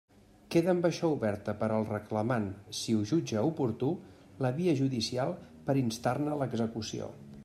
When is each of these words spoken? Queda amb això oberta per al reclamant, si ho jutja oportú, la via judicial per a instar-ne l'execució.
Queda 0.53 0.69
amb 0.71 0.85
això 0.87 1.09
oberta 1.15 1.53
per 1.59 1.67
al 1.75 1.85
reclamant, 1.89 2.47
si 2.79 2.95
ho 2.95 3.03
jutja 3.11 3.43
oportú, 3.51 3.89
la 4.47 4.51
via 4.59 4.75
judicial 4.83 5.37
per 5.69 5.77
a 5.77 5.81
instar-ne 5.83 6.39
l'execució. 6.43 7.11